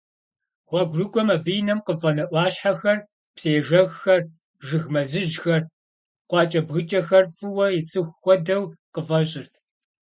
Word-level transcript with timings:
Гъуэгурыкӏуэм 0.67 1.29
абы 1.35 1.51
и 1.59 1.61
нэм 1.67 1.79
къыфӏэнэ 1.85 2.23
ӏуащхьэхэр, 2.31 2.99
псыежэххэр, 3.35 4.21
жыгей 4.65 4.91
мэзыжьхэр, 4.93 5.63
къуакӏэбгыкӏэхэр 6.29 7.25
фӏыуэ 7.35 7.65
ицӏыху 7.79 8.17
хуэдэу 8.21 8.63
къыфӏэщӏырт. 8.93 9.53